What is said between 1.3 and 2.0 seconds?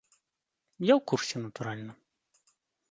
натуральна.